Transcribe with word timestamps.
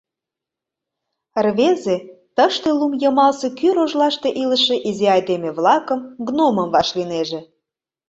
Рвезе 1.45 1.95
тыште 2.35 2.69
лум 2.77 2.93
йымалсе 3.01 3.47
кӱ 3.59 3.67
рожлаште 3.75 4.29
илыше 4.41 4.75
изи 4.89 5.05
айдеме-влакым, 5.15 5.99
гномым, 6.27 6.67
вашлийнеже. 6.75 7.39